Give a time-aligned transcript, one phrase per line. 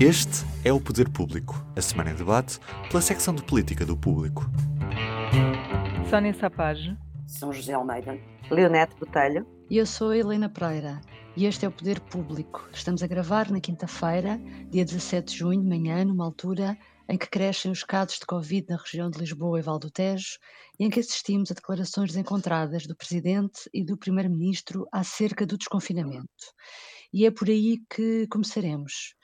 [0.00, 4.44] Este é o Poder Público, a semana em debate pela secção de política do Público.
[6.08, 6.96] Sónia Sapage.
[7.26, 8.16] São José Almeida.
[8.48, 9.44] Leonete Botelho.
[9.68, 11.00] E eu sou a Helena Pereira.
[11.36, 12.68] E este é o Poder Público.
[12.72, 14.40] Estamos a gravar na quinta-feira,
[14.70, 16.78] dia 17 de junho, de manhã, numa altura
[17.08, 20.38] em que crescem os casos de Covid na região de Lisboa e Val do Tejo
[20.78, 26.28] e em que assistimos a declarações desencontradas do Presidente e do Primeiro-Ministro acerca do desconfinamento.
[27.12, 29.14] E é por aí que começaremos.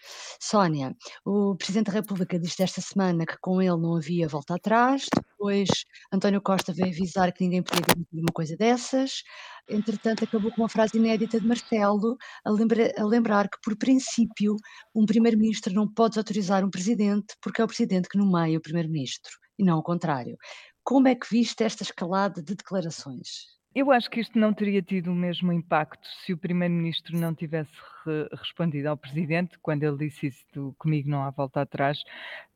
[0.40, 5.06] Sónia, o Presidente da República disse esta semana que com ele não havia volta atrás,
[5.14, 5.68] depois
[6.10, 9.22] António Costa veio avisar que ninguém podia garantir uma coisa dessas,
[9.68, 14.56] entretanto acabou com uma frase inédita de Marcelo a, lembra a lembrar que, por princípio,
[14.94, 19.32] um Primeiro-Ministro não pode autorizar um Presidente porque é o Presidente que nomeia o Primeiro-Ministro,
[19.58, 20.36] e não o contrário.
[20.82, 23.54] Como é que viste esta escalada de declarações?
[23.74, 27.72] Eu acho que isto não teria tido o mesmo impacto se o Primeiro-Ministro não tivesse
[28.04, 31.98] re respondido ao Presidente, quando ele disse isso do comigo não há volta atrás,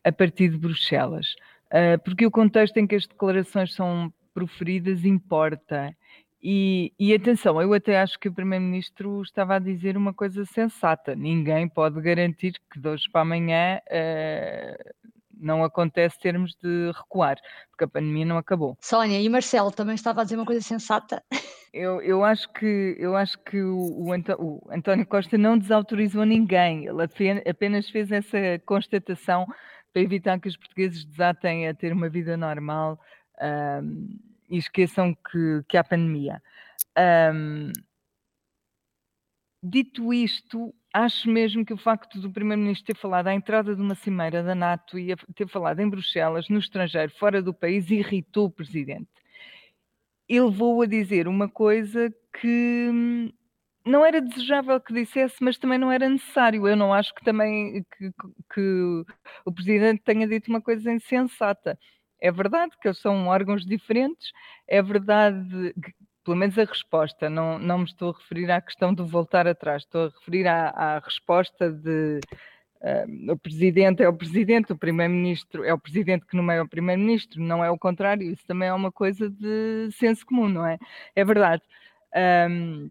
[0.04, 1.26] a partir de Bruxelas.
[1.72, 5.92] Uh, porque o contexto em que as declarações são proferidas importa.
[6.40, 11.16] E, e, atenção, eu até acho que o Primeiro-Ministro estava a dizer uma coisa sensata.
[11.16, 17.36] Ninguém pode garantir que de hoje para amanhã uh, não acontece termos de recuar,
[17.70, 18.76] porque a pandemia não acabou.
[18.80, 21.22] Sónia, e Marcelo também estava a dizer uma coisa sensata?
[21.70, 26.86] Eu, eu acho que, eu acho que o, o, o António Costa não desautorizou ninguém,
[26.86, 27.02] ele
[27.46, 29.46] apenas fez essa constatação
[29.92, 32.98] para evitar que os portugueses desatem a ter uma vida normal
[33.82, 36.42] um, e esqueçam que, que há pandemia.
[36.98, 37.72] Um,
[39.62, 43.94] dito isto, acho mesmo que o facto do Primeiro-Ministro ter falado à entrada de uma
[43.94, 48.50] cimeira da NATO e ter falado em Bruxelas, no estrangeiro, fora do país, irritou o
[48.50, 49.08] Presidente.
[50.28, 53.32] Ele vou a dizer uma coisa que hum,
[53.84, 56.68] não era desejável que dissesse, mas também não era necessário.
[56.68, 58.12] Eu não acho que também que,
[58.52, 59.04] que
[59.44, 61.78] o Presidente tenha dito uma coisa insensata.
[62.20, 64.32] É verdade que são órgãos diferentes,
[64.66, 65.74] é verdade
[66.28, 69.82] pelo menos a resposta, não, não me estou a referir à questão de voltar atrás,
[69.82, 72.20] estou a referir à, à resposta de
[72.82, 77.40] uh, o presidente é o presidente, o primeiro-ministro é o presidente que nomeia o primeiro-ministro,
[77.40, 80.76] não é o contrário, isso também é uma coisa de senso comum, não é?
[81.16, 81.62] É verdade.
[82.14, 82.90] Um,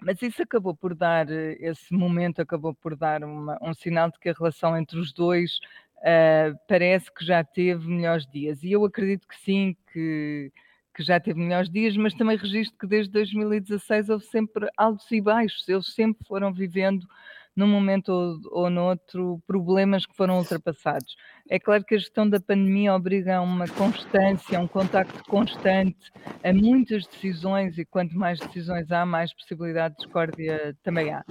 [0.00, 4.30] mas isso acabou por dar, esse momento acabou por dar uma, um sinal de que
[4.30, 5.58] a relação entre os dois
[5.98, 8.62] uh, parece que já teve melhores dias.
[8.62, 10.50] E eu acredito que sim, que
[10.94, 15.20] que já teve melhores dias, mas também registro que desde 2016 houve sempre altos e
[15.20, 17.06] baixos, eles sempre foram vivendo
[17.54, 21.16] num momento ou, ou noutro problemas que foram ultrapassados.
[21.48, 26.10] É claro que a gestão da pandemia obriga a uma constância, a um contacto constante,
[26.42, 31.24] a muitas decisões, e quanto mais decisões há, mais possibilidade de discórdia também há.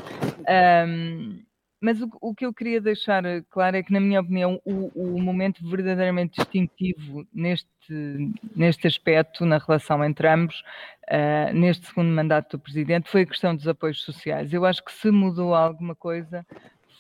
[0.88, 1.49] Um,
[1.82, 5.22] mas o, o, que eu queria deixar claro é que, na minha opinião, o, o
[5.22, 10.62] momento verdadeiramente distintivo neste, neste aspecto, na relação entre ambos,
[11.08, 14.52] uh, neste segundo mandato do Presidente, foi a questão dos apoios sociais.
[14.52, 16.46] Eu acho que se mudou alguma coisa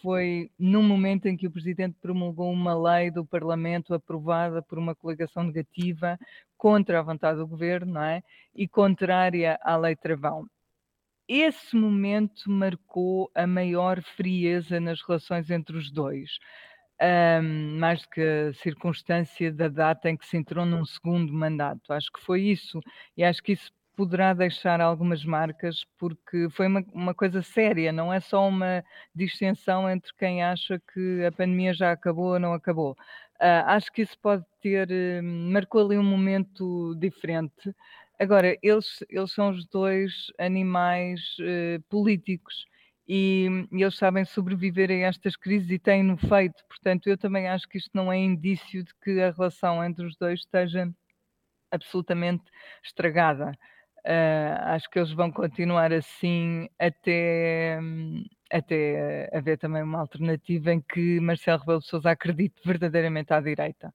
[0.02, 4.96] foi no momento em que o Presidente promulgou uma lei do Parlamento aprovada por uma
[4.96, 6.18] coligação negativa
[6.58, 8.24] contra a vontade do Governo, não é?
[8.56, 10.46] E contrária à Lei Travão
[11.30, 16.40] esse momento marcou a maior frieza nas relações entre os dois.
[17.02, 21.94] Um, mais do que a circunstância da data em que se entrou num segundo mandato.
[21.94, 22.82] Acho que foi isso,
[23.16, 28.14] e acho que isso poderá deixar algumas marcas, porque foi uma, uma coisa séria, não
[28.14, 28.82] é só uma
[29.14, 32.92] distensão entre quem acha que a pandemia já acabou ou não acabou.
[33.42, 37.76] Uh, acho que isso pode ter, uh, marcou ali um momento diferente.
[38.20, 42.66] Agora, eles, eles são os dois animais uh, políticos
[43.08, 46.62] e, e, eles sabem sobreviver a estas crises e têm-no feito.
[46.68, 50.18] Portanto, eu também acho que isto não é indício de que a relação entre os
[50.18, 50.92] dois esteja
[51.72, 52.44] absolutamente
[52.84, 53.52] estragada.
[54.06, 57.80] Uh, acho que eles vão continuar assim até,
[58.52, 63.94] até haver também uma alternativa em que Marcelo Rebelo de Sousa acredite verdadeiramente à direita.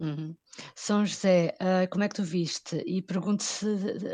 [0.00, 0.36] Uhum.
[0.76, 2.76] São José, uh, como é que tu viste?
[2.86, 3.66] E pergunto se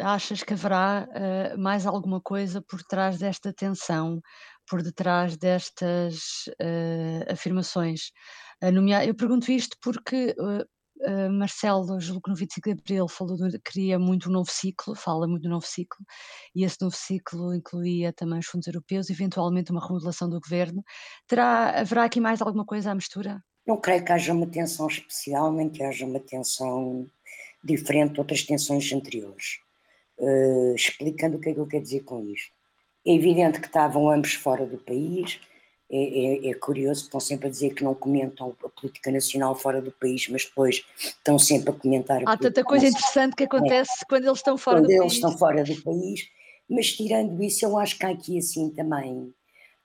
[0.02, 4.20] achas que haverá uh, mais alguma coisa por trás desta tensão,
[4.66, 8.12] por detrás destas uh, afirmações.
[9.06, 10.34] eu pergunto isto porque
[11.30, 15.42] Marcelo, julgo que no 25 de Abril, falou queria muito um novo ciclo, fala muito
[15.42, 16.04] do novo ciclo,
[16.54, 20.82] e esse novo ciclo incluía também os fundos europeus, eventualmente uma remodelação do governo.
[21.26, 23.42] Terá, haverá aqui mais alguma coisa à mistura?
[23.66, 27.06] Não creio que haja uma tensão especial, nem que haja uma tensão
[27.62, 29.58] diferente de outras tensões anteriores.
[30.18, 32.52] Uh, explicando o que é que eu quero dizer com isto.
[33.06, 35.40] É evidente que estavam ambos fora do país,
[35.90, 39.82] é, é, é, curioso, estão sempre a dizer que não comentam a política nacional fora
[39.82, 43.92] do país, mas depois estão sempre a comentar a Há tanta coisa interessante que acontece
[44.02, 44.06] é.
[44.08, 45.14] quando eles estão fora quando do eles país.
[45.14, 46.28] estão fora do país,
[46.68, 49.32] mas tirando isso, eu acho que há aqui assim também,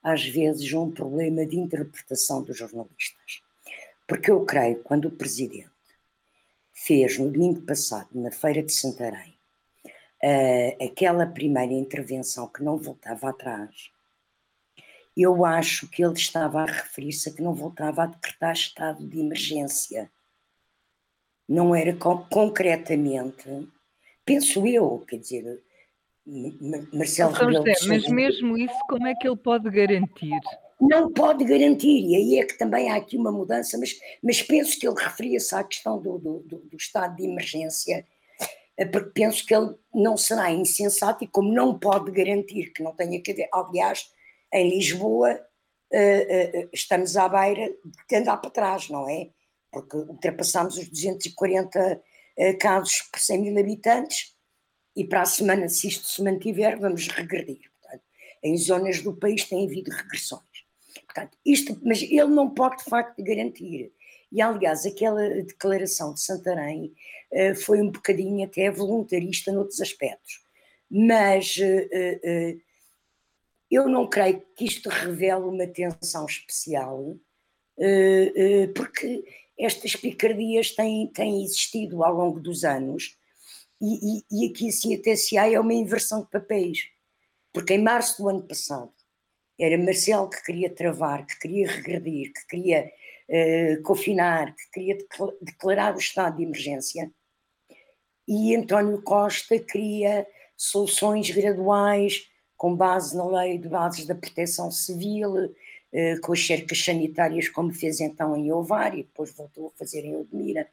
[0.01, 3.41] às vezes, um problema de interpretação dos jornalistas.
[4.09, 5.69] Porque eu creio, quando o Presidente
[6.73, 9.37] fez no domingo passado, na Feira de Santarém,
[10.23, 13.91] uh, aquela primeira intervenção que não voltava atrás,
[15.15, 19.19] eu acho que ele estava a referir-se a que não voltava a decretar estado de
[19.19, 20.11] emergência.
[21.47, 23.69] Não era concretamente,
[24.25, 25.61] penso eu, quer dizer,
[26.25, 30.39] Marcelo então, Rebelo José, Mas mesmo isso, como é que ele pode garantir?
[30.79, 34.79] Não pode garantir, e aí é que também há aqui uma mudança, mas, mas penso
[34.79, 38.05] que ele referia-se à questão do, do, do, do estado de emergência,
[38.77, 42.95] eh, porque penso que ele não será insensato e como não pode garantir que não
[42.95, 44.09] tenha que haver, aliás,
[44.53, 45.39] em Lisboa
[45.93, 47.73] uh, uh, estamos à beira
[48.07, 49.29] de andar para trás, não é?
[49.71, 52.01] Porque ultrapassamos os 240
[52.37, 54.33] uh, casos por 100 mil habitantes
[54.95, 57.69] e para a semana, se isto se mantiver, vamos regredir.
[57.81, 58.03] Portanto,
[58.43, 60.48] em zonas do país tem havido regressões.
[61.09, 63.91] Portanto, isto, mas ele não pode de facto garantir.
[64.31, 66.93] E aliás, aquela declaração de Santarém
[67.63, 70.43] foi um bocadinho até voluntarista noutros aspectos.
[70.87, 71.57] Mas
[73.71, 77.17] eu não creio que isto revele uma tensão especial,
[78.75, 79.23] porque
[79.57, 83.17] estas picardias têm, têm existido ao longo dos anos
[83.81, 86.87] e, e, e aqui assim até se há é uma inversão de papéis,
[87.51, 88.93] porque em março do ano passado
[89.59, 92.91] era Marcelo que queria travar, que queria regredir, que queria
[93.29, 94.97] uh, confinar, que queria
[95.41, 97.11] declarar o estado de emergência
[98.29, 105.51] e António Costa queria soluções graduais, com base na lei de bases da proteção civil,
[105.91, 110.05] eh, com as cercas sanitárias, como fez então em Ovar e depois voltou a fazer
[110.05, 110.67] em Odmira.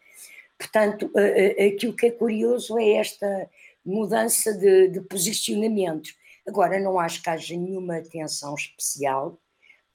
[0.59, 3.49] Portanto, eh, aquilo que é curioso é esta
[3.82, 6.11] mudança de, de posicionamento.
[6.46, 9.40] Agora, não acho que haja nenhuma tensão especial,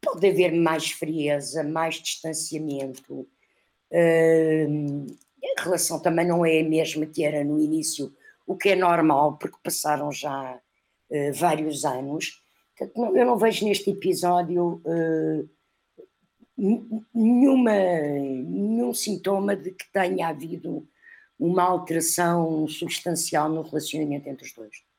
[0.01, 3.27] pode haver mais frieza, mais distanciamento.
[3.91, 8.13] a relação também não é a mesma que era no início,
[8.45, 10.59] o que é normal, porque passaram já
[11.09, 12.41] uh, vários anos.
[12.77, 15.49] Portanto, eu não vejo neste episódio uh,
[17.13, 20.87] nenhuma, nenhum sintoma de que tenha havido
[21.39, 24.90] uma alteração substancial no relacionamento entre os dois.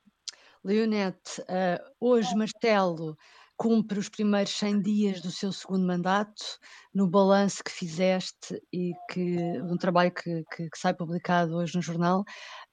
[0.64, 3.16] Leonete, uh, hoje Marcelo
[3.56, 6.42] cumpre os primeiros 100 dias do seu segundo mandato,
[6.92, 11.82] no balanço que fizeste e que um trabalho que, que, que sai publicado hoje no
[11.82, 12.20] jornal,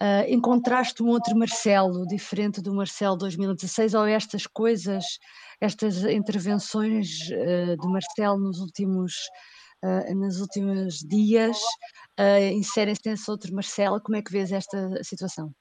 [0.01, 5.05] uh, encontraste um outro Marcelo, diferente do Marcelo 2016, ou estas coisas,
[5.61, 9.13] estas intervenções uh, do Marcelo nos últimos,
[9.83, 11.57] uh, nos últimos dias,
[12.19, 15.53] uh, inserem-se nesse outro Marcelo, como é que vês esta situação?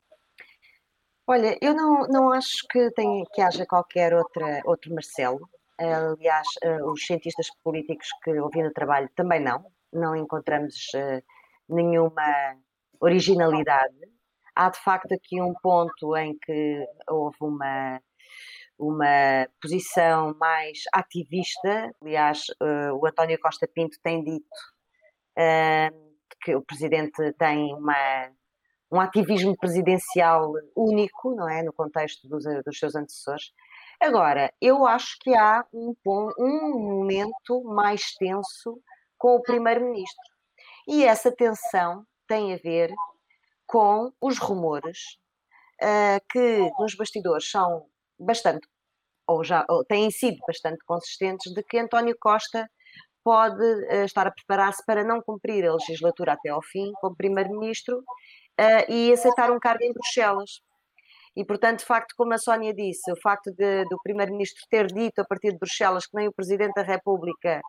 [1.30, 5.46] Olha, eu não, não acho que, tenha, que haja qualquer outra, outro Marcelo.
[5.76, 9.70] Aliás, uh, os cientistas políticos que ouvi no trabalho também não.
[9.92, 11.22] Não encontramos uh,
[11.68, 12.56] nenhuma
[12.98, 13.94] originalidade.
[14.56, 18.00] Há de facto aqui um ponto em que houve uma,
[18.78, 21.94] uma posição mais ativista.
[22.00, 24.48] Aliás, uh, o António Costa Pinto tem dito
[26.42, 28.32] que o presidente tem uma
[28.90, 33.52] um ativismo presidencial único, não é, no contexto dos, dos seus antecessores.
[34.00, 35.94] Agora, eu acho que há um,
[36.38, 38.80] um momento mais tenso
[39.18, 40.22] com o primeiro-ministro.
[40.86, 42.94] E essa tensão tem a ver
[43.66, 45.18] com os rumores
[45.82, 47.86] uh, que nos bastidores são
[48.18, 48.66] bastante,
[49.26, 52.70] ou já ou têm sido bastante consistentes, de que António Costa
[53.22, 58.02] pode uh, estar a preparar-se para não cumprir a legislatura até ao fim como primeiro-ministro
[58.58, 60.60] uh, e aceitar um cargo em Bruxelas.
[61.38, 65.20] E, portanto, de facto, como a Sónia disse, o facto de, do Primeiro-Ministro ter dito
[65.20, 67.60] a partir de Bruxelas que nem o Presidente da República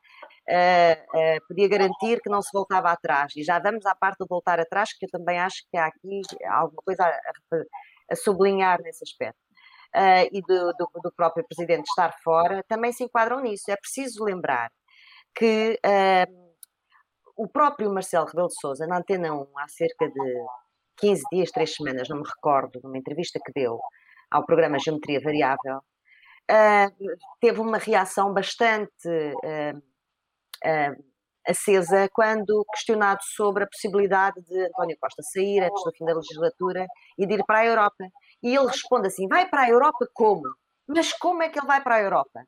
[0.50, 3.31] uh, uh, podia garantir que não se voltava atrás.
[3.36, 6.22] E já vamos à parte de voltar atrás, que eu também acho que há aqui
[6.48, 7.55] alguma coisa a,
[8.12, 9.38] a, sublinhar nesse aspecto.
[9.96, 13.69] Uh, e do, do, do, próprio Presidente estar fora, também se enquadram nisso.
[13.69, 14.72] É preciso lembrar
[15.36, 15.79] que
[17.38, 20.46] o próprio Marcelo Rebelo de Sousa, na Antena 1, há cerca de
[21.00, 23.79] 15 dias, 3 semanas, não me recordo, numa entrevista que deu
[24.29, 31.03] ao programa Geometria Variável, uh, teve uma reação bastante uh, uh,
[31.48, 36.86] acesa quando questionado sobre a possibilidade de António Costa sair antes do fim da legislatura
[37.18, 38.06] e de ir para a Europa.
[38.44, 40.44] E ele responde assim: vai para a Europa como?
[40.88, 42.44] Mas como é que ele vai para a Europa?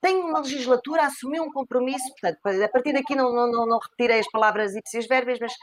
[0.00, 4.30] tem uma legislatura, assumiu um compromisso, portanto, a partir daqui não, não, não repetirei as
[4.30, 5.54] palavras ipsis verbis, mas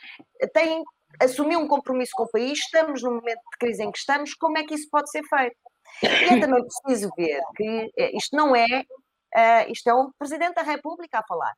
[0.52, 0.84] tem,
[1.20, 4.58] assumiu um compromisso com o país, estamos no momento de crise em que estamos, como
[4.58, 5.56] é que isso pode ser feito?
[6.04, 10.56] E é também preciso ver que eh, isto não é, uh, isto é um Presidente
[10.56, 11.54] da República a falar.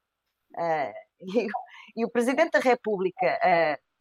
[0.56, 0.94] Uh,
[1.38, 1.48] e,
[1.98, 3.94] e, o Presidente da República, uh,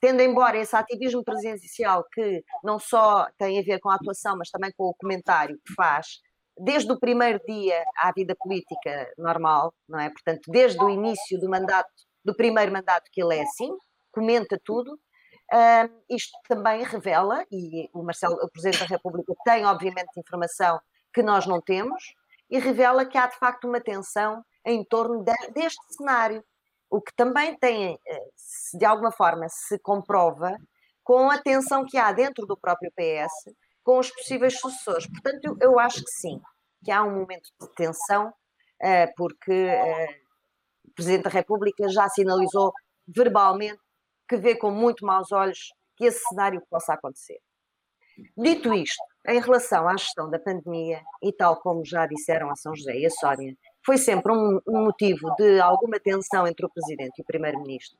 [0.00, 4.50] tendo embora esse ativismo presidencial que não só tem a ver com a atuação, mas
[4.50, 6.20] também com o comentário que faz,
[6.56, 10.10] desde o primeiro dia à vida política normal, não é?
[10.10, 11.90] Portanto, desde o início do mandato,
[12.24, 13.74] do primeiro mandato que ele é assim,
[14.12, 14.92] comenta tudo.
[15.52, 20.80] Uh, isto também revela, e o Marcelo, o Presidente da República, tem obviamente informação
[21.12, 22.14] que nós não temos,
[22.50, 26.42] e revela que há de facto uma tensão em torno de, deste cenário,
[26.90, 28.28] o que também tem, eh,
[28.74, 30.56] de alguma forma, se comprova
[31.02, 35.06] com a tensão que há dentro do próprio PS com os possíveis sucessores.
[35.06, 36.40] Portanto, eu, eu acho que sim,
[36.84, 42.72] que há um momento de tensão, uh, porque uh, o Presidente da República já sinalizou
[43.08, 43.80] verbalmente
[44.28, 47.38] que vê com muito maus olhos que esse cenário possa acontecer.
[48.36, 52.74] Dito isto, em relação à gestão da pandemia, e tal como já disseram a São
[52.74, 57.18] José e a Sónia, foi sempre um, um motivo de alguma tensão entre o Presidente
[57.18, 57.98] e o Primeiro-Ministro.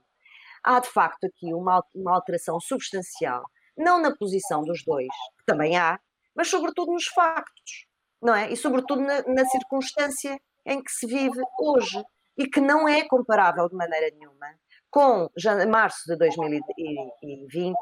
[0.62, 3.45] Há de facto aqui uma, uma alteração substancial
[3.76, 5.99] não na posição dos dois, que também há,
[6.35, 7.87] mas sobretudo nos factos,
[8.21, 8.52] não é?
[8.52, 12.02] E sobretudo na, na circunstância em que se vive hoje
[12.37, 14.47] e que não é comparável de maneira nenhuma
[14.92, 15.28] com
[15.68, 17.76] março de 2020,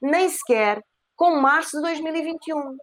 [0.00, 0.80] nem sequer
[1.16, 2.76] com março de 2021,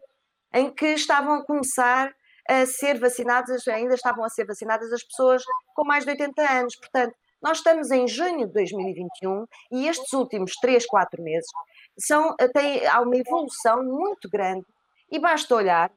[0.53, 2.13] em que estavam a começar
[2.48, 5.41] a ser vacinadas, ainda estavam a ser vacinadas as pessoas
[5.74, 6.75] com mais de 80 anos.
[6.75, 11.50] Portanto, nós estamos em junho de 2021 e estes últimos 3, 4 meses
[11.98, 14.65] são, tem, há uma evolução muito grande
[15.09, 15.89] e basta olhar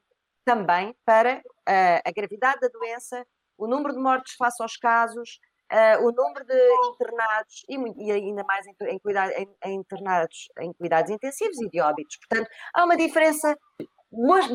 [0.45, 3.25] também para uh, a gravidade da doença,
[3.57, 5.39] o número de mortes face aos casos,
[5.73, 10.47] uh, o número de internados e, e ainda mais em, em, cuidado, em, em, internados
[10.59, 12.17] em cuidados intensivos e de óbitos.
[12.17, 13.57] Portanto, há uma diferença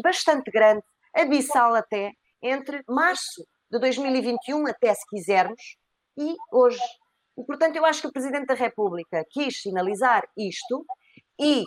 [0.03, 0.83] bastante grande,
[1.15, 5.77] abissal até, entre março de 2021 até, se quisermos,
[6.17, 6.81] e hoje.
[7.37, 10.85] E, portanto, eu acho que o Presidente da República quis sinalizar isto
[11.39, 11.65] e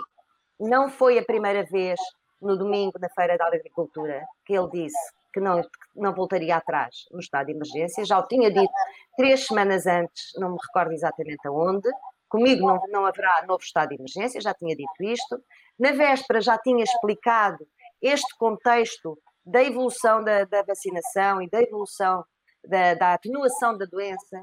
[0.60, 2.00] não foi a primeira vez
[2.41, 7.05] no domingo na Feira da Agricultura que ele disse que não, que não voltaria atrás
[7.11, 8.05] no estado de emergência.
[8.05, 8.73] Já o tinha dito
[9.15, 11.89] três semanas antes, não me recordo exatamente aonde.
[12.29, 15.43] Comigo não, não haverá novo estado de emergência, já tinha dito isto.
[15.77, 17.67] Na véspera já tinha explicado
[18.01, 22.23] este contexto da evolução da, da vacinação e da evolução
[22.65, 24.41] da, da atenuação da doença.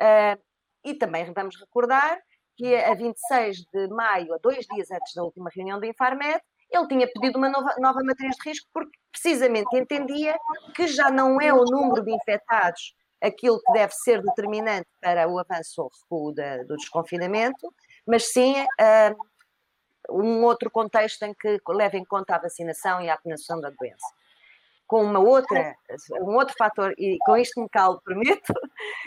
[0.00, 0.40] Uh,
[0.84, 2.18] e também vamos recordar
[2.56, 6.86] que a 26 de maio, a dois dias antes da última reunião do Infarmed, ele
[6.88, 10.36] tinha pedido uma nova, nova matriz de risco porque precisamente entendia
[10.74, 15.38] que já não é o número de infectados aquilo que deve ser determinante para o
[15.38, 17.72] avanço ou recuo da, do desconfinamento,
[18.06, 19.16] mas sim uh,
[20.10, 24.06] um outro contexto em que leva em conta a vacinação e a atenuação da doença.
[24.86, 25.74] Com uma outra,
[26.22, 28.54] um outro fator, e com isto me calo, prometo,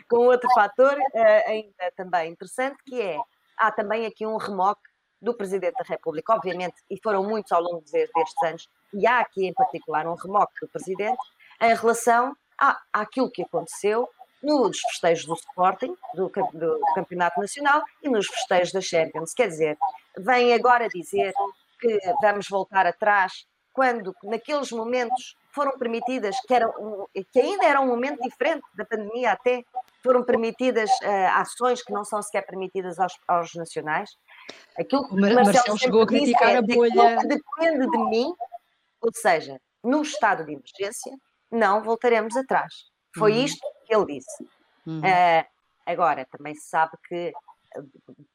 [0.10, 3.18] com outro fator uh, ainda também interessante, que é
[3.58, 4.91] há também aqui um remoque
[5.22, 9.46] do Presidente da República, obviamente, e foram muitos ao longo destes anos, e há aqui
[9.46, 11.22] em particular um remoque do Presidente
[11.62, 14.10] em relação à, àquilo que aconteceu
[14.42, 19.34] nos festejos do Sporting, do, do, Campeonato Nacional e nos festejos da Champions.
[19.34, 19.78] Quer dizer,
[20.18, 21.32] vem agora dizer
[21.80, 27.82] que vamos voltar atrás, quando naqueles momentos foram permitidas, que, era um, que ainda era
[27.82, 29.64] um momento diferente da pandemia até,
[30.04, 34.10] foram permitidas uh, ações que não são sequer permitidas aos, aos nacionais.
[34.78, 37.18] Aquilo que o Marcelo, Marcelo chegou a criticar é, a bolha.
[37.20, 38.34] Que depende de mim,
[39.02, 41.12] ou seja, no estado de emergência,
[41.52, 42.74] não voltaremos atrás.
[43.18, 43.44] Foi uhum.
[43.44, 44.44] isto que ele disse.
[44.86, 45.00] Uhum.
[45.00, 45.46] Uh,
[45.86, 47.34] agora, também se sabe que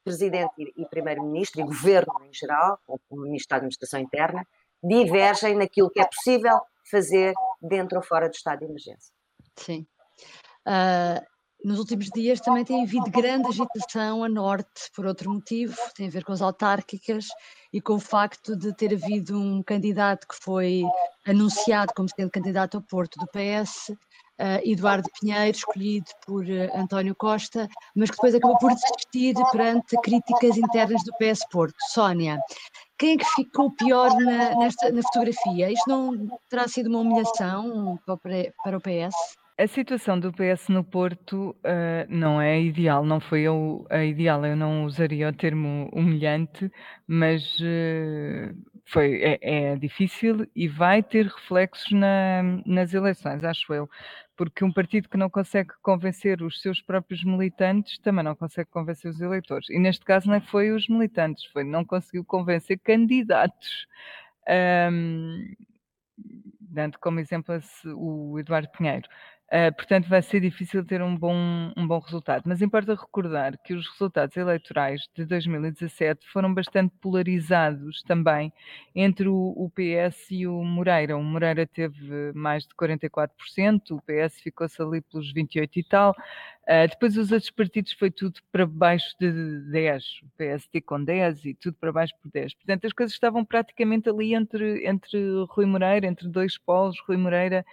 [0.05, 4.47] Presidente e Primeiro-Ministro, e Governo em geral, ou o Ministro da Administração Interna,
[4.83, 6.61] divergem naquilo que é possível
[6.91, 9.13] fazer dentro ou fora do estado de emergência.
[9.57, 9.87] Sim.
[10.67, 11.25] Uh,
[11.65, 16.11] nos últimos dias também tem havido grande agitação a norte, por outro motivo, tem a
[16.11, 17.27] ver com as autárquicas
[17.73, 20.83] e com o facto de ter havido um candidato que foi
[21.27, 23.97] anunciado como sendo candidato ao Porto do PS, uh,
[24.39, 29.97] ah, Eduardo Pinheiro, escolhido por uh, António Costa, mas que depois acabou por desistir perante
[30.03, 31.75] críticas internas do PS Porto.
[31.93, 32.39] Sónia,
[32.99, 35.71] quem é que ficou pior na, nesta, na fotografia?
[35.71, 39.15] Isto não terá sido uma humilhação para o PS?
[39.59, 43.53] A situação do PS no Porto uh, não é ideal, não foi a,
[43.89, 46.71] a, ideal, eu não usaria o termo humilhante,
[47.07, 53.89] mas uh, foi, é, é, difícil e vai ter reflexos na, nas eleições, acho eu.
[54.37, 59.11] Porque um partido que não consegue convencer os seus próprios militantes também não consegue convencer
[59.11, 59.71] os eleitores.
[59.71, 63.87] E neste caso não foi os militantes, foi não conseguiu convencer candidatos.
[64.93, 65.55] Um,
[66.61, 67.59] dando como exemplo
[67.95, 69.09] o Eduardo Pinheiro.
[69.47, 72.43] Uh, portanto, vai ser difícil ter um bom, um bom resultado.
[72.47, 78.53] Mas importa recordar que os resultados eleitorais de 2017 foram bastante polarizados também
[78.93, 81.17] entre o, o PS e o Moreira.
[81.17, 86.11] O Moreira teve mais de 44%, o PS ficou-se ali pelos 28% e tal.
[86.69, 91.45] Uh, depois os outros partidos foi tudo para baixo de 10, o PST com 10
[91.45, 92.55] e tudo para baixo por 10.
[92.55, 95.17] Portanto, as coisas estavam praticamente ali entre, entre
[95.50, 97.65] Rui Moreira, entre dois polos, Rui Moreira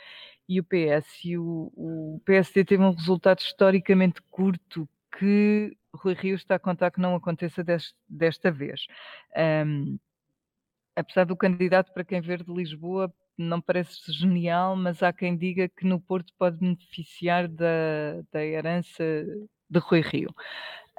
[0.47, 1.25] e o PS.
[1.25, 6.91] E o, o PSD teve um resultado historicamente curto que Rui Rio está a contar
[6.91, 7.63] que não aconteça
[8.07, 8.88] desta vez.
[9.65, 9.97] Um,
[10.95, 15.67] apesar do candidato para quem ver de Lisboa não parece genial, mas há quem diga
[15.67, 19.03] que no Porto pode beneficiar da, da herança
[19.69, 20.33] de Rui Rio.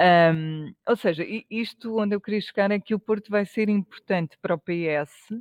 [0.00, 4.36] Um, ou seja, isto onde eu queria chegar é que o Porto vai ser importante
[4.42, 5.32] para o PS,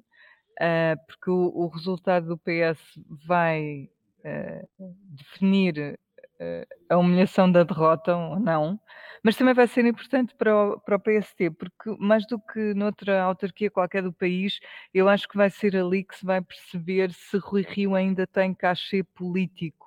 [0.61, 2.79] uh, porque o, o, resultado do PS
[3.27, 5.99] vai uh, definir
[6.39, 8.79] uh, a humilhação da derrota ou não,
[9.23, 13.21] mas também vai ser importante para o, para o PST, porque mais do que noutra
[13.21, 14.59] autarquia qualquer do país,
[14.93, 18.53] eu acho que vai ser ali que se vai perceber se Rui Rio ainda tem
[18.53, 19.83] cachê político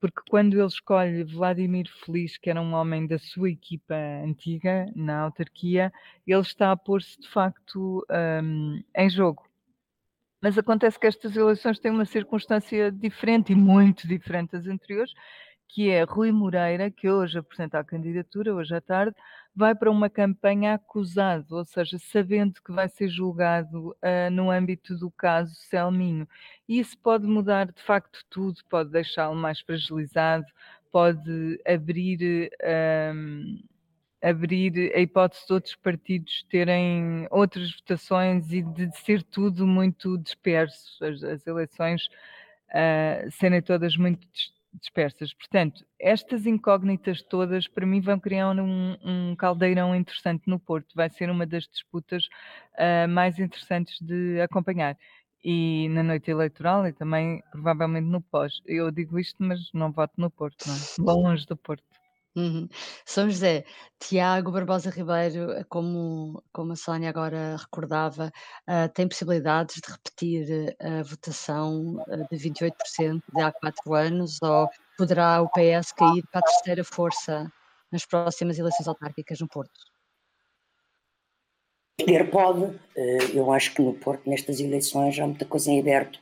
[0.00, 3.94] porque quando ele escolhe Vladimir Feliz, que era um homem da sua equipa
[4.24, 5.92] antiga na autarquia,
[6.26, 8.04] ele está a pôr-se de facto
[8.42, 9.45] um, em jogo.
[10.40, 15.12] Mas acontece que estas eleições têm uma circunstância diferente e muito diferente das anteriores,
[15.68, 19.16] que é Rui Moreira, que hoje apresenta a candidatura, hoje à tarde,
[19.54, 24.96] vai para uma campanha acusado, ou seja, sabendo que vai ser julgado uh, no âmbito
[24.96, 26.28] do caso Selminho.
[26.68, 30.46] E isso pode mudar de facto tudo, pode deixá-lo mais fragilizado,
[30.92, 32.50] pode abrir.
[33.12, 33.58] Um,
[34.28, 41.04] abrir a hipótese de outros partidos terem outras votações e de ser tudo muito disperso,
[41.04, 42.06] as, as eleições
[42.70, 44.26] uh, serem todas muito
[44.74, 45.32] dispersas.
[45.32, 50.94] Portanto, estas incógnitas todas, para mim, vão criar um, um caldeirão interessante no Porto.
[50.94, 52.26] Vai ser uma das disputas
[52.74, 54.98] uh, mais interessantes de acompanhar.
[55.44, 58.60] E na noite eleitoral e também, provavelmente, no pós.
[58.66, 61.14] Eu digo isto, mas não voto no Porto, não é?
[61.14, 61.95] Longe do Porto.
[62.36, 62.68] Uhum.
[63.06, 63.64] São José,
[63.98, 68.30] Tiago Barbosa Ribeiro, como, como a Sónia agora recordava,
[68.68, 71.96] uh, tem possibilidades de repetir a votação
[72.30, 74.68] de 28% de há quatro anos ou
[74.98, 77.50] poderá o PS cair para a terceira força
[77.90, 79.80] nas próximas eleições autárquicas no Porto?
[81.98, 82.78] Poder pode,
[83.32, 86.20] eu acho que no Porto, nestas eleições, há muita coisa em aberto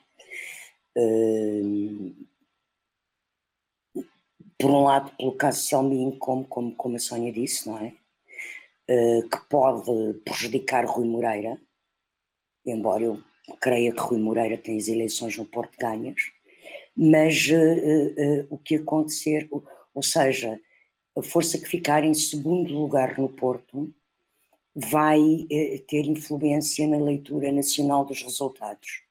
[4.59, 7.95] por um lado, pelo caso Selmin, como, como, como a Sónia disse, não é?
[8.89, 11.59] Uh, que pode prejudicar Rui Moreira,
[12.67, 13.23] embora eu
[13.61, 16.21] creia que Rui Moreira tem as eleições no Porto ganhas,
[16.95, 19.65] mas uh, uh, o que acontecer, ou,
[19.95, 20.61] ou seja,
[21.17, 23.93] a força que ficar em segundo lugar no Porto
[24.75, 25.21] vai
[25.87, 29.04] ter influência na leitura nacional dos resultados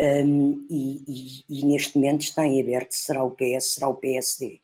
[0.00, 4.60] um, e, e, e, neste momento está em aberto será o PS, será o PSD.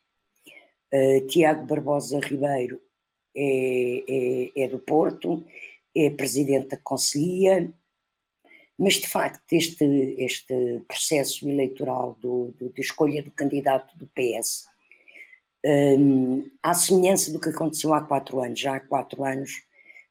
[0.91, 2.81] Uh, Tiago Barbosa Ribeiro
[3.35, 4.03] é,
[4.55, 5.45] é, é, do Porto,
[5.95, 7.71] é presidente da Conselhia,
[8.79, 9.85] mas de facto este,
[10.17, 14.65] este processo eleitoral do, do, de escolha do candidato do PS,
[15.65, 19.63] um, à semelhança do que aconteceu há quatro anos, já há quatro anos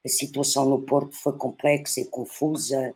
[0.05, 2.95] a situação no Porto foi complexa e confusa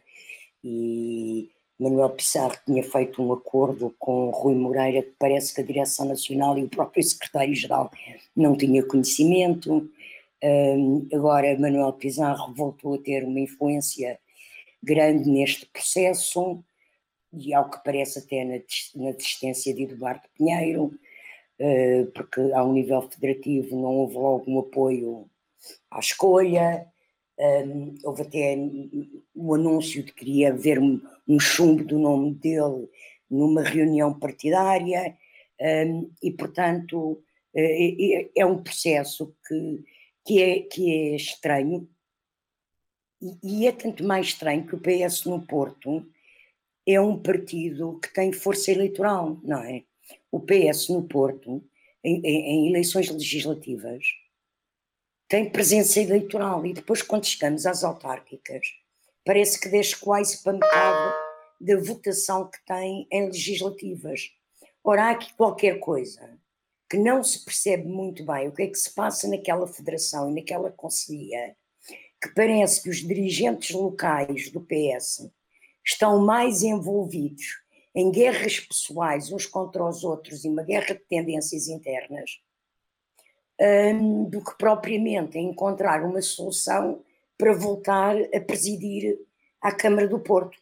[0.63, 6.05] e Manuel Pissarro tinha feito um acordo com Rui Moreira, que parece que a Direção
[6.05, 7.91] Nacional e o próprio Secretário-Geral
[8.37, 9.91] não tinha conhecimento.
[10.45, 14.19] Um, agora, Manuel Pizarro voltou a ter uma influência
[14.83, 16.63] grande neste processo,
[17.33, 18.61] e ao que parece até na,
[18.97, 20.93] na desistência de Eduardo Pinheiro,
[21.61, 25.31] uh, porque ao nível federativo não houve logo um apoio
[25.91, 26.87] à escolha.
[27.41, 28.55] Um, houve até
[29.35, 32.87] o anúncio de que queria haver um, um chumbo do nome dele
[33.31, 35.17] numa reunião partidária,
[35.59, 37.23] um, e portanto
[37.55, 39.85] é, é, um processo que,
[40.27, 41.89] que, é, que é estranho,
[43.23, 46.07] e, e é tanto mais estranho que o PS no Porto
[46.87, 49.85] é um partido que tem força eleitoral, não é?
[50.31, 51.63] O PS no Porto,
[52.05, 54.05] em, em eleições legislativas,
[55.31, 58.67] tem presença eleitoral e depois quando chegamos às autárquicas
[59.25, 61.15] parece que desce quase para metade
[61.61, 64.29] da votação que tem em legislativas.
[64.83, 66.37] Ora, há aqui qualquer coisa
[66.91, 70.35] que não se percebe muito bem o que é que se passa naquela federação e
[70.35, 71.55] naquela conselhia,
[72.21, 75.31] que parece que os dirigentes locais do PS
[75.87, 77.45] estão mais envolvidos
[77.95, 82.41] em guerras pessoais uns contra os outros e uma guerra de tendências internas,
[83.61, 87.03] um, do que propriamente encontrar uma solução
[87.37, 89.19] para voltar a presidir
[89.61, 90.59] à Câmara do Porto.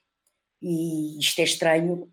[0.60, 2.10] E isto é estranho,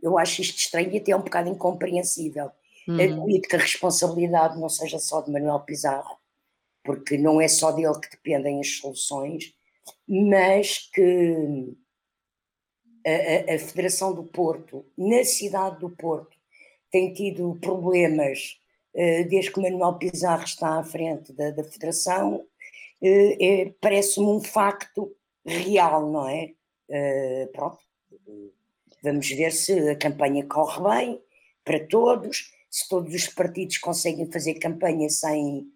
[0.00, 2.50] eu acho isto estranho e até um bocado incompreensível.
[2.86, 3.00] Uhum.
[3.00, 6.16] Admito que a responsabilidade não seja só de Manuel Pizarro,
[6.84, 9.52] porque não é só dele que dependem as soluções,
[10.06, 11.76] mas que
[13.04, 16.36] a, a, Federação do Porto, na cidade do Porto,
[16.90, 18.58] tem tido problemas
[18.94, 22.44] desde que Manuel Pizarro está à frente da, da Federação,
[23.00, 26.52] é, é, parece-me um facto real, não é?
[27.52, 27.78] pronto,
[29.02, 31.22] vamos ver se a campanha corre bem
[31.64, 35.66] para todos, se todos os partidos conseguem fazer campanha sem,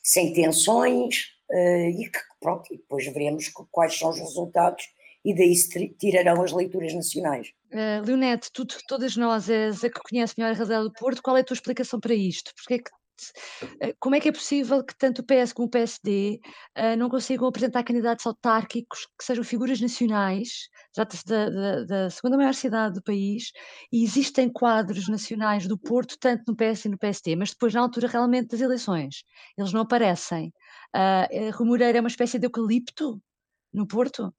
[0.00, 4.88] sem tensões e que, pronto, e depois veremos quais são os resultados
[5.24, 7.52] e daí se tirarão as leituras nacionais.
[7.72, 11.36] Uh, Leonete, tu, todas nós és a que conhece melhor a realidade do Porto, qual
[11.36, 12.52] é a tua explicação para isto?
[12.54, 12.90] Porque é que
[13.80, 16.96] eh, como é que é possível que tanto o PS como o PSD uh, eh,
[16.96, 22.54] não consigam apresentar candidatos autárquicos que sejam figuras nacionais, trata-se da, da, da, segunda maior
[22.54, 23.52] cidade do país,
[23.92, 27.80] e existem quadros nacionais do Porto, tanto no PS e no PSD, mas depois, na
[27.80, 29.24] altura realmente das eleições,
[29.56, 30.48] eles não aparecem.
[30.94, 33.20] Uh, é uma espécie de eucalipto
[33.72, 34.34] no Porto?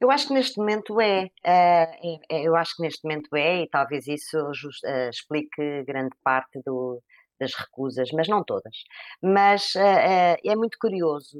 [0.00, 4.06] Eu acho que neste momento é, uh, eu acho que neste momento é, e talvez
[4.06, 7.02] isso just, uh, explique grande parte do,
[7.40, 8.76] das recusas, mas não todas.
[9.22, 11.38] Mas uh, é muito curioso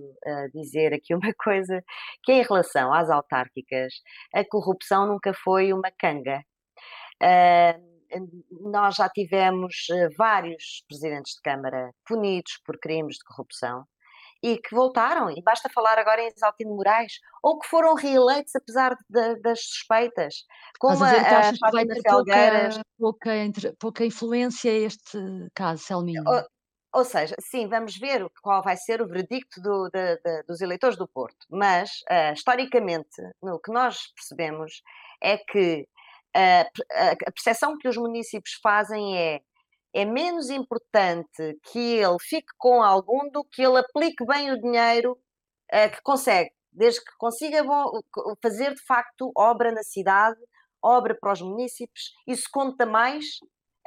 [0.52, 1.82] dizer aqui uma coisa,
[2.24, 3.94] que é em relação às autárquicas,
[4.34, 6.42] a corrupção nunca foi uma canga.
[8.62, 9.86] nós já tivemos
[10.16, 13.84] vários presidentes de Câmara punidos por crimes de corrupção,
[14.42, 18.96] e que voltaram, e basta falar agora em Exaltino Moraes, ou que foram reeleitos apesar
[19.08, 20.44] de, das suspeitas,
[20.78, 25.18] como a, a, a que vai ter pouca, pouca, pouca, influência este
[25.54, 26.22] caso, Selminho?
[26.26, 26.44] Ou,
[26.92, 30.96] ou, seja, sim, vamos ver qual vai ser o veredicto do, de, de, dos eleitores
[30.96, 34.82] do Porto, mas uh, historicamente, o que nós percebemos
[35.22, 35.86] é que
[36.36, 36.82] uh,
[37.26, 39.40] a percepção que os municípios fazem é
[39.96, 45.12] é menos importante que ele fique com algum do que ele aplique bem o dinheiro
[45.12, 47.98] uh, que consegue, desde que consiga bom,
[48.42, 50.38] fazer de facto obra na cidade,
[50.84, 53.24] obra para os municípios, isso conta mais,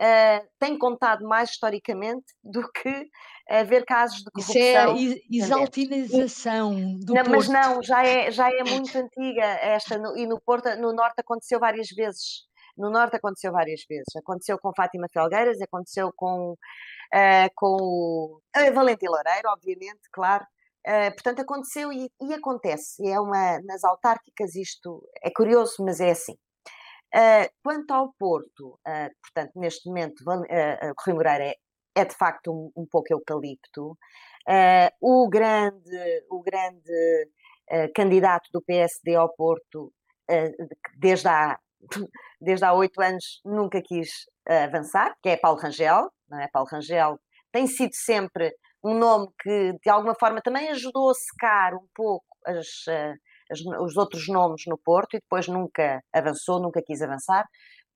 [0.01, 3.07] uh, tem contado mais historicamente do que
[3.47, 4.95] haver casos de corrupção.
[4.95, 7.35] Isso é exaltinização do não, Porto.
[7.35, 11.59] Mas não, já é, já é muito antiga esta, e no Porto, no Norte aconteceu
[11.59, 12.48] várias vezes.
[12.79, 14.15] No Norte aconteceu várias vezes.
[14.15, 20.45] Aconteceu com Fátima Felgueiras, aconteceu com, uh, com a Valentim Loureiro, obviamente, claro.
[20.87, 23.05] Uh, portanto, aconteceu e, e, acontece.
[23.05, 26.37] É uma, nas autárquicas isto é curioso, mas é assim.
[27.13, 28.79] Uh, quanto ao Porto,
[29.23, 31.55] portanto, neste momento, uh, Rui Moreira é,
[31.95, 33.97] é, de facto um, um pouco eucalipto.
[35.01, 37.29] o grande, o grande
[37.93, 39.91] candidato do PSD ao Porto,
[40.97, 41.59] desde há
[42.41, 44.09] desde há oito anos nunca quis
[44.49, 46.47] uh, avançar, que é Paulo Rangel, não é?
[46.47, 47.19] Paulo Rangel
[47.51, 52.25] tem sido sempre um nome que de alguma forma também ajudou a secar um pouco
[52.45, 53.15] as, uh,
[53.51, 57.45] as, os outros nomes no Porto e depois nunca avançou, nunca quis avançar,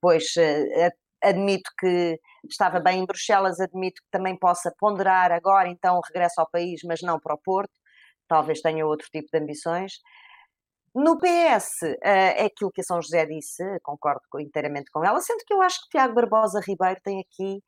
[0.00, 0.90] pois uh,
[1.22, 2.18] admito que
[2.48, 6.80] estava bem em Bruxelas, admito que também possa ponderar agora então o regresso ao país,
[6.84, 7.72] mas não para o Porto,
[8.28, 9.94] talvez tenha outro tipo de ambições.
[10.94, 15.20] No PS, uh, eh, é aquilo que a São José disse, concordo inteiramente com ela,
[15.20, 17.60] sendo que eu acho que Tiago Barbosa Ribeiro tem aqui,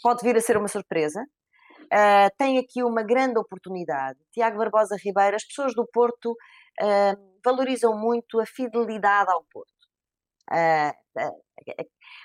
[0.00, 4.20] pode vir a ser uma surpresa, uh, tem aqui uma grande oportunidade.
[4.30, 9.72] Tiago Barbosa Ribeiro, as pessoas do Porto uh, valorizam muito a fidelidade ao Porto.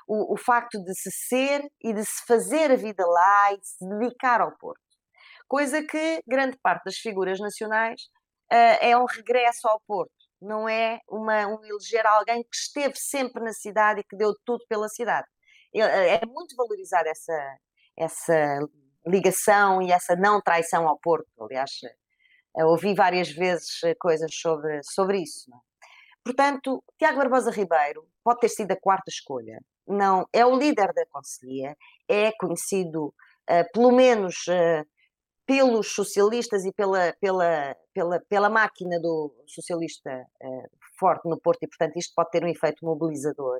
[0.08, 3.68] O, o, facto de se ser e de se fazer a vida lá e de
[3.68, 4.80] se dedicar ao Porto.
[5.48, 8.02] Coisa que grande parte das figuras nacionais
[8.50, 13.53] é um regresso ao Porto não é uma, um eleger alguém que esteve sempre na
[13.53, 15.27] cidade e que deu tudo pela cidade.
[15.73, 17.58] Eh, é muito valorizar essa,
[17.97, 18.60] essa
[19.06, 21.27] ligação e essa não traição ao Porto.
[21.39, 21.71] Aliás,
[22.58, 25.51] eh, ouvi várias vezes eh, coisas sobre, sobre isso.
[25.53, 25.58] É?
[26.23, 29.60] Portanto, Tiago Barbosa Ribeiro pode ter sido a quarta escolha.
[29.88, 31.75] Não, é o líder da Conselhia,
[32.08, 34.88] é conhecido uh, pelo menos uh,
[35.45, 40.10] pelos socialistas e pela, pela, pela, pela máquina do socialista
[40.41, 43.60] uh, forte no Porto, e portanto isto pode ter um efeito mobilizador.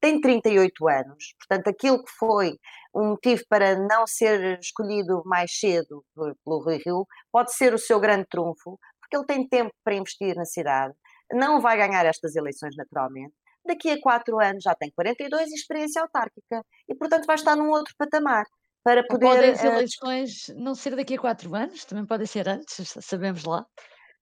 [0.00, 2.56] Tem 38 anos, portanto, aquilo que foi
[2.94, 7.98] um motivo para não ser escolhido mais cedo pelo Rui Rio pode ser o seu
[7.98, 10.94] grande trunfo, porque ele tem tempo para investir na cidade,
[11.32, 13.34] não vai ganhar estas eleições naturalmente.
[13.66, 17.68] Daqui a quatro anos já tem 42 e experiência autárquica e, portanto, vai estar num
[17.70, 18.46] outro patamar
[18.88, 19.26] para poder.
[19.26, 23.44] Podem as eh, eleições não ser daqui a quatro anos, também podem ser antes, sabemos
[23.44, 23.66] lá.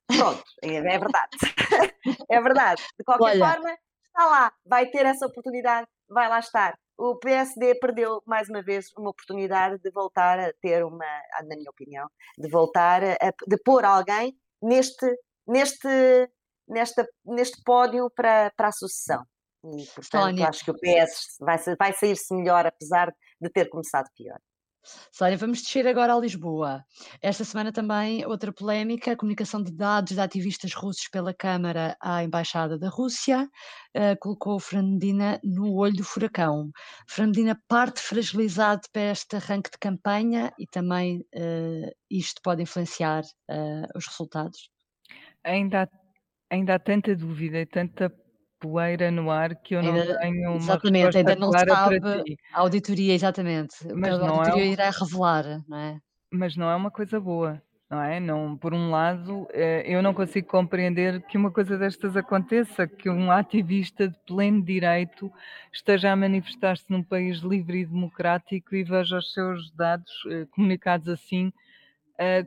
[0.08, 1.36] Pronto, é, é verdade.
[2.28, 2.82] é verdade.
[2.98, 3.70] De qualquer Olha, forma,
[4.06, 6.76] está lá, vai ter essa oportunidade, vai lá estar.
[6.98, 11.06] O PSD perdeu mais uma vez uma oportunidade de voltar a ter uma,
[11.44, 15.06] na minha opinião, de voltar a de pôr alguém neste,
[15.46, 15.88] neste,
[16.66, 19.22] nesta, neste pódio para, para a sucessão.
[19.64, 24.38] E, portanto, acho que o PS vai, vai sair-se melhor, apesar de ter começado pior.
[25.12, 26.84] Sónia, vamos descer agora a Lisboa.
[27.20, 32.22] Esta semana também outra polémica, a comunicação de dados de ativistas russos pela Câmara à
[32.22, 33.48] Embaixada da Rússia,
[33.96, 36.70] uh, colocou Fernandina no olho do furacão.
[37.08, 43.86] Fernandina parte fragilizado para este arranque de campanha e também uh, isto pode influenciar uh,
[43.96, 44.70] os resultados?
[45.44, 45.88] Ainda há,
[46.50, 48.12] ainda há tanta dúvida e tanta
[48.58, 51.72] poeira no ar que eu não ainda, tenho uma exatamente, ainda não sabe
[52.52, 53.76] a auditoria, exatamente.
[53.94, 56.00] Mas a auditoria é um, irá revelar, não é?
[56.30, 58.18] Mas não é uma coisa boa, não é?
[58.18, 63.08] Não, por um lado, eh, eu não consigo compreender que uma coisa destas aconteça, que
[63.08, 65.30] um ativista de pleno direito
[65.72, 71.08] esteja a manifestar-se num país livre e democrático e veja os seus dados eh, comunicados
[71.08, 71.52] assim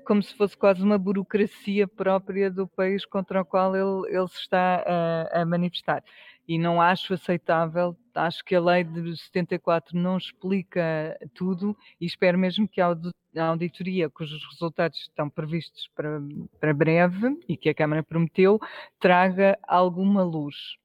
[0.06, 4.40] como se fosse quase uma burocracia própria do país contra o qual ele, ele se
[4.40, 6.04] está a, a manifestar.
[6.48, 12.40] E não acho aceitável, acho que a lei de 74 não explica tudo e espero
[12.40, 12.96] mesmo que a
[13.38, 16.20] auditoria, cujos resultados estão previstos para,
[16.60, 18.60] para breve e que a Câmara prometeu,
[19.00, 20.80] traga alguma luz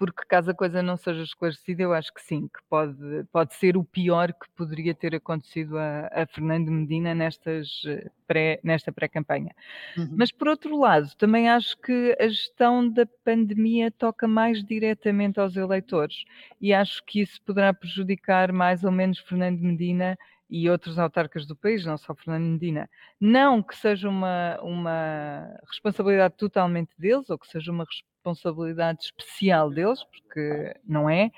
[0.00, 2.96] porque caso a coisa não seja esclarecida, eu acho que sim, que pode,
[3.30, 8.58] pode ser o pior que poderia ter acontecido a, a Fernando Medina nestas eh, pré,
[8.64, 9.54] nesta pré-campanha.
[9.98, 10.14] Uhum.
[10.16, 15.54] Mas por outro lado, também acho que a gestão da pandemia toca mais diretamente aos
[15.54, 16.24] eleitores
[16.58, 20.16] e acho que isso poderá prejudicar mais ou menos Fernando Medina
[20.48, 22.88] e outros autarcas do país, não só Fernando Medina.
[23.20, 27.84] Não que seja uma, uma responsabilidade totalmente deles, ou que seja uma
[28.20, 31.30] responsabilidade especial deles, porque não é,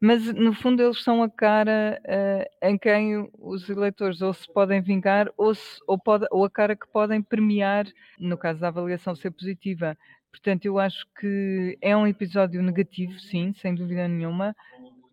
[0.00, 4.80] mas no fundo eles são a cara uh, em quem os eleitores ou se podem
[4.80, 7.86] vingar ou, se, ou, pode, ou a cara que podem premiar,
[8.18, 9.96] no caso da avaliação ser positiva.
[10.30, 14.56] Portanto, eu acho que é um episódio negativo, sim, sem dúvida nenhuma,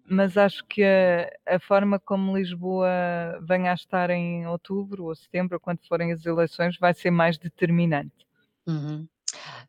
[0.10, 2.90] mas acho que a, a, forma como Lisboa
[3.44, 8.26] venha a estar em outubro ou setembro, quando forem as eleições, vai ser mais determinante.
[8.66, 9.08] Uhum.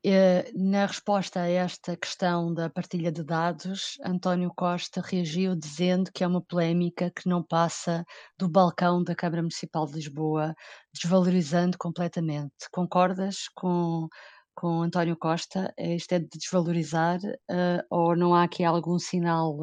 [0.05, 6.25] Eh, na resposta a esta questão da partilha de dados, António Costa reagiu dizendo que
[6.25, 8.05] é uma polémica que não passa
[8.39, 10.55] do balcão da Câmara Municipal de Lisboa,
[10.93, 12.69] desvalorizando completamente.
[12.73, 14.09] Concordas com,
[14.55, 15.73] com António Costa?
[15.79, 19.57] Isto é de desvalorizar uh, ou não há aqui algum sinal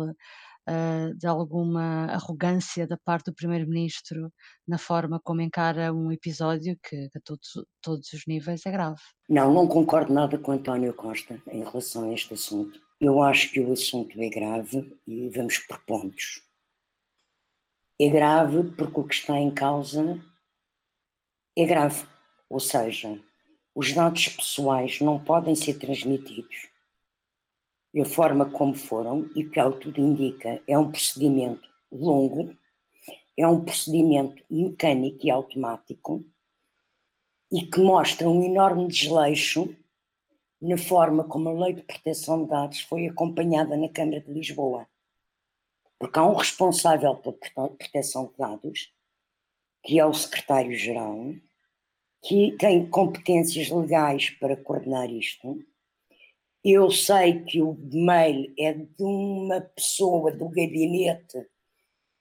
[0.68, 4.32] uh, de alguma arrogância da parte do Primeiro-Ministro
[4.68, 7.48] na forma como encara um episódio que, a todos,
[7.82, 9.02] todos os níveis é grave.
[9.30, 12.80] Não, não concordo nada com António Costa em relação a este assunto.
[13.00, 16.42] Eu acho que o assunto é grave e vamos por pontos.
[18.00, 20.20] É grave porque o que está em causa
[21.58, 22.06] é grave,
[22.50, 23.20] ou seja,
[23.74, 26.70] os dados pessoais não podem ser transmitidos
[28.02, 32.56] a forma como foram, e que ao tudo indica é um procedimento longo,
[33.38, 36.26] é um procedimento mecânico e automático,
[37.52, 39.74] e que mostra um enorme desleixo
[40.62, 44.88] na forma como a Lei de Proteção de Dados foi acompanhada na Câmara de Lisboa.
[46.00, 48.94] Porque há um responsável pela proteção de dados,
[49.84, 51.34] que é o secretário-geral,
[52.24, 55.64] que tem competências legais para coordenar isto,
[56.70, 61.48] eu sei que o mail é de uma pessoa do gabinete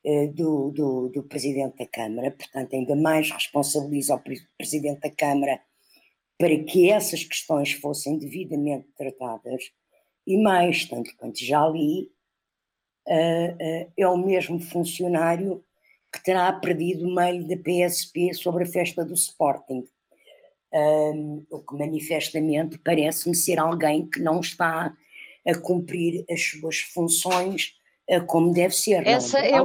[0.04, 4.22] eh, do, do, do, Presidente da Câmara, portanto, ainda mais responsabiliza o
[4.56, 5.60] Presidente da Câmara
[6.38, 9.72] para que essas questões fossem devidamente tratadas,
[10.26, 12.10] e mais, tanto quanto já li,
[13.08, 15.64] uh, uh, é o mesmo funcionário
[16.12, 19.88] que terá perdido o mail da PSP sobre a festa do Sporting
[20.72, 24.94] um, o que manifestamente parece-me ser alguém que não está
[25.46, 27.76] a cumprir as suas funções
[28.26, 29.06] como deve ser.
[29.06, 29.12] É?
[29.12, 29.64] Essa é a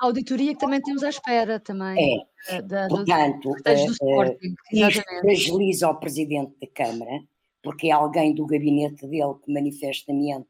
[0.00, 2.26] auditoria que também temos à espera também.
[2.48, 7.22] É, da, portanto, do, do Sporting, isto fragiliza o Presidente da Câmara,
[7.62, 10.48] porque é alguém do gabinete dele que manifestamente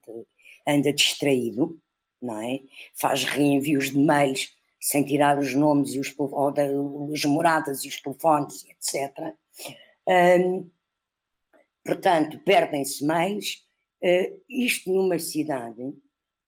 [0.66, 1.78] anda distraído,
[2.20, 2.60] não é?
[2.94, 6.62] Faz reenvios de mails sem tirar os nomes e os, ou da,
[7.12, 9.34] as moradas e os telefones, etc.
[11.84, 13.66] Portanto, perdem-se mails.
[14.02, 15.92] Uh, isto numa cidade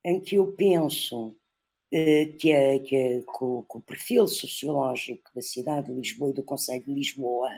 [0.04, 5.30] em que eu penso uh, que, é, que, é, que, o, que, o, perfil sociológico
[5.34, 7.50] da cidade de Lisboa e do Conselho de Lisboa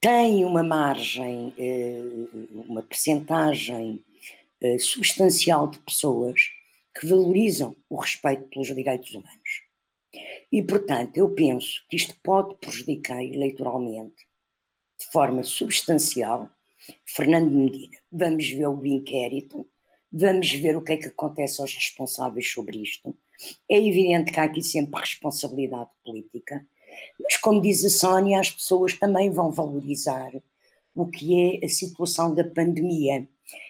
[0.00, 4.04] tem uma margem, uh, uma percentagem
[4.78, 6.50] substancial de pessoas
[6.94, 9.59] que valorizam o respeito pelos direitos humanos.
[10.50, 14.26] E, portanto, eu penso que isto pode prejudicar eleitoralmente,
[14.98, 16.50] de forma substancial,
[17.06, 17.96] Fernando Medina.
[18.10, 19.66] Vamos ver o inquérito,
[20.12, 23.16] Vamos ver o que é que acontece aos responsáveis sobre isto.
[23.68, 26.66] É evidente que há aqui sempre responsabilidade política,
[27.20, 30.32] mas como diz a Sónia, as pessoas também vão valorizar
[30.94, 33.26] o que é a situação da pandemia.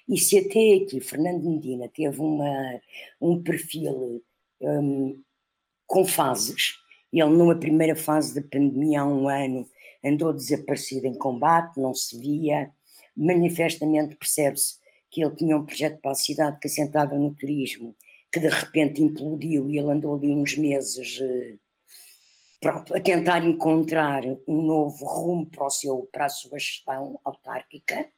[0.08, 2.80] E se até aqui Fernando Medina teve uma,
[3.20, 4.24] um perfil
[4.62, 5.22] um,
[5.90, 6.76] com fases,
[7.12, 9.68] ele numa primeira fase da pandemia há um ano
[10.04, 12.70] andou desaparecido em combate, não se via,
[13.16, 14.76] manifestamente percebe-se
[15.10, 17.96] que ele tinha um projeto para a cidade que assentava no turismo,
[18.32, 21.56] que de repente implodiu e ele andou ali uns meses eh,
[22.60, 28.08] pronto, a tentar encontrar um novo rumo para, o seu, para a sua gestão autárquica.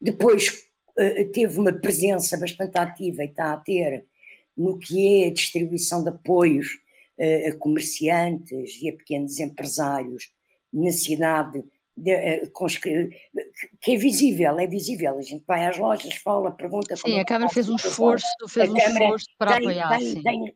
[0.00, 0.64] Depois
[0.96, 4.06] eh, teve uma presença bastante ativa e está a ter
[4.56, 6.68] no que é a distribuição de apoios
[7.20, 10.30] a comerciantes e a pequenos empresários
[10.72, 11.62] na cidade
[11.96, 12.50] de, eh,
[13.80, 15.18] que é visível, é visível.
[15.18, 16.96] A gente vai às lojas, fala, pergunta.
[16.96, 19.98] Sim, a Câmara fez um esforço, fez um esforço para tem, apoiar.
[19.98, 20.54] Tem, tem,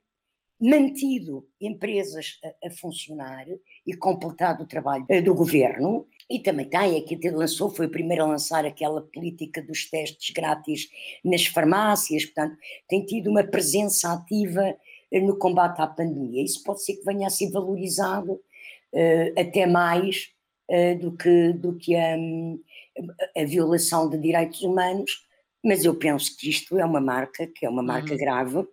[0.61, 3.45] mantido empresas a, a, funcionar
[3.87, 6.07] e completado o trabalho uh, do governo.
[6.31, 10.89] E também tem, aqui lançou, foi o primeiro a lançar aquela política dos testes grátis
[11.23, 12.57] nas farmácias, portanto,
[12.89, 14.75] tem tido uma presença ativa
[15.21, 16.43] no combate à pandemia.
[16.43, 20.29] Isso pode ser que venha a ser valorizado uh, até mais
[20.71, 22.17] uh, do que, do que a,
[23.37, 25.27] a, violação de direitos humanos,
[25.65, 28.19] mas eu penso que isto é uma marca, que é uma marca uhum.
[28.19, 28.67] grave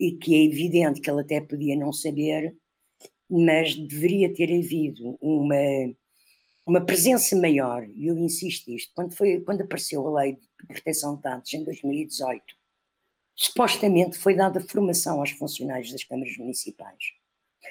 [0.00, 2.54] e que é evidente que ele até podia não saber,
[3.28, 5.56] mas deveria ter havido uma,
[6.64, 11.16] uma presença maior, e eu insisto isto, quando, foi, quando apareceu a lei de proteção
[11.16, 12.42] de dados em 2018,
[13.38, 17.12] supostamente foi dada formação aos funcionários das câmaras municipais.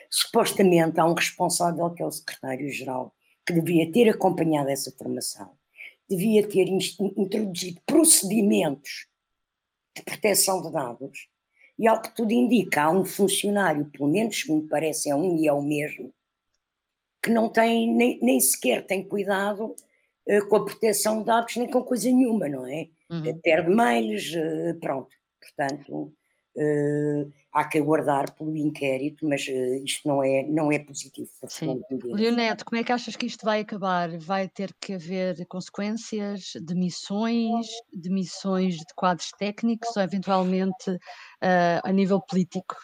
[0.10, 3.14] Supostamente há um responsável que é o secretário-geral
[3.46, 5.52] que devia ter acompanhado essa formação,
[6.10, 9.08] devia ter introduzido procedimentos
[9.96, 11.28] de proteção de dados,
[11.78, 15.48] e ao que tudo indica, há um funcionário, pelo menos me parece é um e
[15.48, 16.14] é o mesmo,
[17.22, 19.76] que não tem, nem, nem sequer tem cuidado
[20.28, 22.88] uh, com a proteção de dados, nem com coisa nenhuma, não é?
[23.10, 23.40] Uhum.
[23.42, 25.17] Perde mails, uh, pronto.
[25.56, 26.14] Portanto,
[26.58, 31.30] uh, há que aguardar pelo inquérito, mas uh, isto não é, não é positivo.
[31.48, 31.82] Sim.
[32.04, 34.18] Leonete, como é que achas que isto vai acabar?
[34.18, 42.22] Vai ter que haver consequências, demissões, demissões de quadros técnicos ou eventualmente uh, a nível
[42.22, 42.76] político?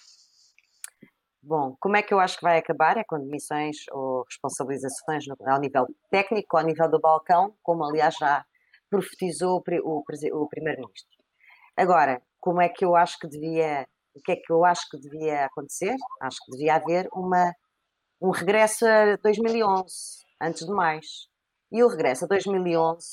[1.46, 2.96] Bom, como é que eu acho que vai acabar?
[2.96, 8.16] É com demissões ou responsabilizações no, ao nível técnico, ao nível do balcão, como aliás
[8.16, 8.46] já
[8.90, 11.18] profetizou o, o, o Primeiro-Ministro.
[11.76, 15.00] Agora, como é que eu acho que devia o que é que eu acho que
[15.00, 15.96] devia acontecer?
[16.22, 17.52] Acho que devia haver uma,
[18.22, 19.84] um regresso a 2011,
[20.40, 21.06] antes de mais.
[21.72, 23.08] E o regresso a 2011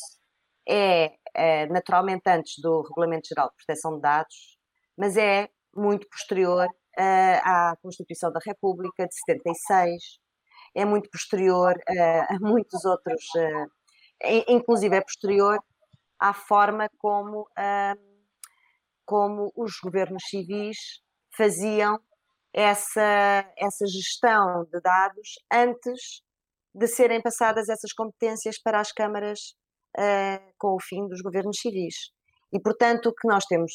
[0.68, 4.58] é, é naturalmente antes do Regulamento Geral de Proteção de Dados,
[4.98, 10.02] mas é muito posterior uh, à Constituição da República de 76,
[10.74, 13.70] é muito posterior uh, a muitos outros, uh,
[14.48, 15.58] inclusive é posterior
[16.18, 17.48] à forma como
[19.10, 20.78] como os governos civis
[21.36, 22.00] faziam
[22.54, 26.22] essa, essa gestão de dados antes
[26.72, 29.56] de serem passadas essas competências para as câmaras
[29.98, 32.12] uh, com o fim dos governos civis.
[32.52, 33.72] E, portanto, o que nós temos,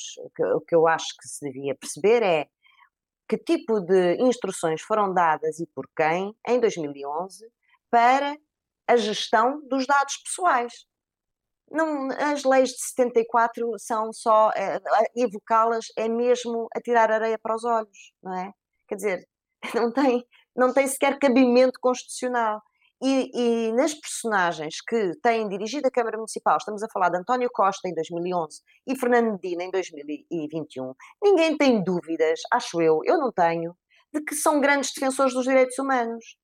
[0.56, 2.48] o que eu acho que se devia perceber é
[3.28, 7.46] que tipo de instruções foram dadas e por quem em 2011
[7.92, 8.38] para
[8.88, 10.86] a gestão dos dados pessoais
[11.76, 14.80] não, as leis de 74 são só, é,
[15.16, 18.52] evocá-las é mesmo a tirar areia para os olhos, não é?
[18.88, 19.28] Quer dizer,
[19.76, 22.62] não tem, não tem sequer cabimento constitucional.
[23.04, 27.50] e, e, nas personagens que têm dirigido a Câmara Municipal, estamos a falar de António
[27.54, 33.32] Costa em 2011 e Fernando Medina em 2021, ninguém tem dúvidas, acho eu, eu não
[33.34, 33.76] tenho,
[34.14, 36.38] de que são grandes defensores dos direitos humanos.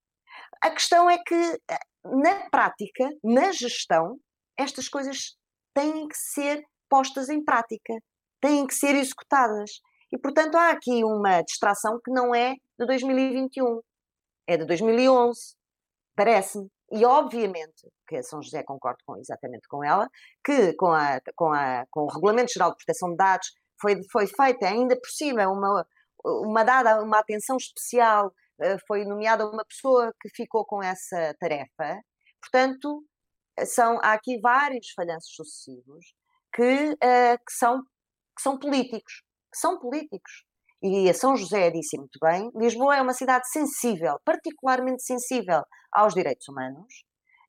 [0.62, 4.20] A questão é que, eh, na prática, na gestão,
[4.62, 5.36] estas coisas
[5.74, 7.94] têm que ser postas em prática,
[8.42, 9.72] têm que ser executadas.
[10.12, 13.80] E, portanto, há aqui uma distração que não é de 2021,
[14.48, 15.56] é de 2011,
[16.16, 16.68] parece-me.
[16.92, 20.10] E, obviamente, que a São José concordo com, exatamente com ela,
[20.44, 23.48] que com, a, com, a, com o Regulamento Geral de Proteção de Dados
[23.80, 25.88] foi, foi feita ainda por cima uma,
[26.26, 32.02] uma dada uma atenção especial, eh, foi nomeada uma pessoa que ficou com essa tarefa.
[32.42, 33.04] Portanto,
[33.66, 36.06] são, há aqui vários falhanços sucessivos
[36.54, 40.46] que, uh, que, são, que são políticos, que são políticos.
[40.84, 46.14] E a São José disse muito bem, Lisboa é uma cidade sensível, particularmente sensível aos
[46.14, 46.92] direitos humanos,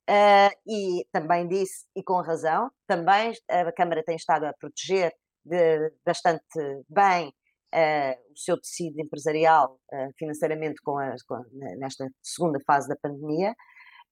[0.09, 5.11] uh, e também disse, e com razão, também a Câmara tem estado a proteger
[5.43, 6.45] de, bastante
[6.87, 7.29] bem
[7.73, 9.79] uh, o seu tecido empresarial
[10.17, 11.43] financeiramente com a, com,
[11.79, 13.55] nesta segunda fase da pandemia,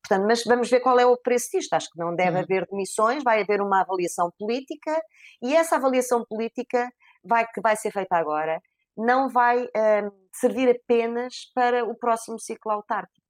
[0.03, 1.73] Portanto, mas vamos ver qual é o preço disto.
[1.73, 2.43] Acho que não deve uhum.
[2.43, 4.99] haver demissões, vai haver uma avaliação política
[5.41, 6.91] e essa avaliação política
[7.23, 8.59] vai, que vai ser feita agora
[8.97, 13.25] não vai um, servir apenas para o próximo ciclo autárquico.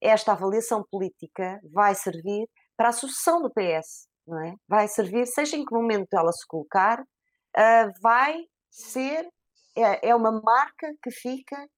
[0.00, 4.54] Esta avaliação política vai servir para a sucessão do PS, não é?
[4.68, 9.28] Vai servir, seja em que momento ela se colocar, uh, vai ser,
[9.76, 11.68] é, é uma marca que fica,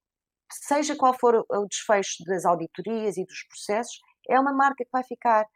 [0.53, 3.99] seja qual for o desfecho das auditorias e dos processos,
[4.29, 5.47] é uma marca que vai ficar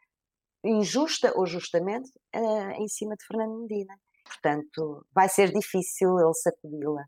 [0.63, 3.95] injusta ou justamente uh, em cima de Fernando Medina.
[4.25, 7.05] Portanto, vai ser difícil ele sacudi-la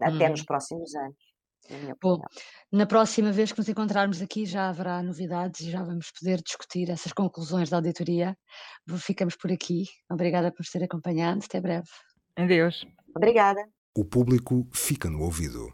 [0.00, 0.30] até hum.
[0.30, 1.28] nos próximos anos.
[2.00, 2.20] Bom,
[2.72, 6.88] na próxima vez que nos encontrarmos aqui já haverá novidades e já vamos poder discutir
[6.88, 8.36] essas conclusões da auditoria.
[8.98, 9.84] Ficamos por aqui.
[10.10, 11.40] Obrigada por nos ter acompanhado.
[11.44, 11.88] Até breve.
[12.36, 12.86] Adeus.
[13.14, 13.60] Obrigada.
[13.94, 15.68] O público fica no ouvido.